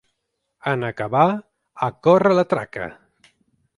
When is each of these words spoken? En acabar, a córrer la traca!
En 0.69 0.85
acabar, 0.87 1.27
a 1.89 1.91
córrer 2.07 2.33
la 2.41 2.47
traca! 2.55 2.89